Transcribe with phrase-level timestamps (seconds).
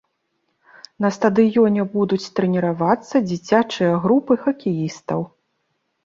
[1.03, 5.21] На стадыёне будуць трэніравацца дзіцячыя групы хакеістаў.